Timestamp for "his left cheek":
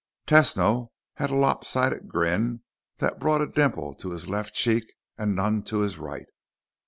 4.09-4.91